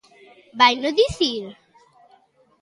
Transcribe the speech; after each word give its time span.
¿Vaino 0.59 0.89
dicir? 1.01 1.45